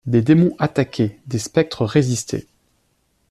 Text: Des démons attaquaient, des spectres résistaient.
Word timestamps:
Des 0.07 0.23
démons 0.23 0.55
attaquaient, 0.57 1.19
des 1.27 1.37
spectres 1.37 1.85
résistaient. 1.85 2.47